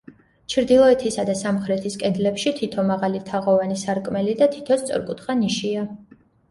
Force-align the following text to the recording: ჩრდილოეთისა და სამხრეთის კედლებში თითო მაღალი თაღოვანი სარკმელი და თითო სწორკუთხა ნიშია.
ჩრდილოეთისა 0.53 1.25
და 1.27 1.35
სამხრეთის 1.41 1.99
კედლებში 2.05 2.55
თითო 2.63 2.87
მაღალი 2.91 3.23
თაღოვანი 3.31 3.81
სარკმელი 3.87 4.39
და 4.43 4.53
თითო 4.59 4.83
სწორკუთხა 4.85 5.43
ნიშია. 5.47 5.91